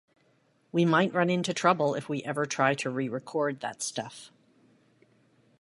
We 0.71 0.83
might 0.83 1.13
run 1.13 1.29
into 1.29 1.53
trouble 1.53 1.93
if 1.93 2.09
we 2.09 2.23
ever 2.23 2.47
try 2.47 2.73
to 2.73 2.89
re-record 2.89 3.59
that 3.59 3.83
stuff. 3.83 4.31